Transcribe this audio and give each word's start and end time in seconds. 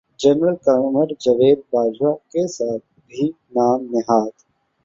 general 0.19 0.55
Qamar 0.65 1.07
Javed 1.19 1.59
Bajwa 1.71 2.13
کے 2.31 2.47
ساتھ 2.47 2.85
بھی 3.07 3.23
نام 3.55 3.79
نہاد 3.91 4.33